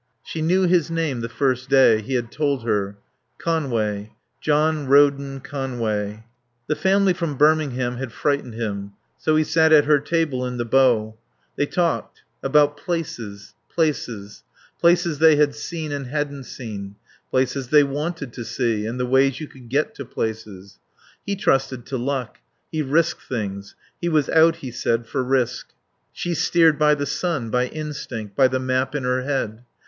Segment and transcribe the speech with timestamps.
[0.23, 2.01] She knew his name the first day.
[2.01, 2.97] He had told her.
[3.37, 4.13] Conway.
[4.39, 6.23] John Roden Conway.
[6.65, 8.93] The family from Birmingham had frightened him.
[9.19, 11.19] So he sat at her table in the bow.
[11.55, 12.23] They talked.
[12.41, 14.41] About places places.
[14.79, 16.95] Places they had seen and hadn't seen;
[17.29, 20.79] places they wanted to see, and the ways you could get to places.
[21.27, 22.39] He trusted to luck;
[22.71, 25.73] he risked things; he was out, he said, for risk.
[26.11, 29.61] She steered by the sun, by instinct, by the map in her head.